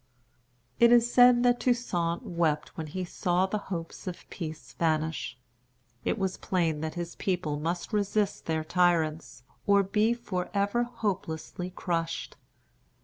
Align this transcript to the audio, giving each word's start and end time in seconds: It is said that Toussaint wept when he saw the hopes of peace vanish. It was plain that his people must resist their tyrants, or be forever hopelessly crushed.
It 0.79 0.91
is 0.91 1.13
said 1.13 1.43
that 1.43 1.59
Toussaint 1.59 2.23
wept 2.23 2.75
when 2.75 2.87
he 2.87 3.05
saw 3.05 3.45
the 3.45 3.59
hopes 3.69 4.07
of 4.07 4.27
peace 4.31 4.73
vanish. 4.73 5.37
It 6.03 6.17
was 6.17 6.37
plain 6.37 6.81
that 6.81 6.95
his 6.95 7.15
people 7.17 7.59
must 7.59 7.93
resist 7.93 8.47
their 8.47 8.63
tyrants, 8.63 9.43
or 9.67 9.83
be 9.83 10.15
forever 10.15 10.81
hopelessly 10.85 11.69
crushed. 11.69 12.35